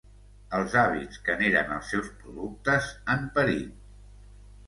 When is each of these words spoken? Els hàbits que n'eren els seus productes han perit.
Els 0.59 0.75
hàbits 0.83 1.19
que 1.27 1.33
n'eren 1.41 1.75
els 1.75 1.91
seus 1.93 2.09
productes 2.23 2.89
han 3.17 3.27
perit. 3.35 3.77